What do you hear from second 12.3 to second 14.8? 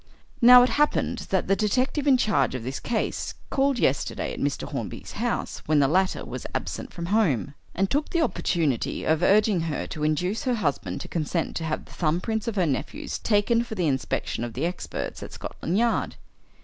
of her nephews taken for the inspection of the